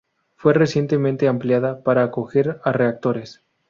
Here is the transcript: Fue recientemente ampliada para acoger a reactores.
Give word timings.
Fue 0.35 0.55
recientemente 0.55 1.27
ampliada 1.27 1.83
para 1.83 2.01
acoger 2.03 2.59
a 2.63 2.71
reactores. 2.71 3.43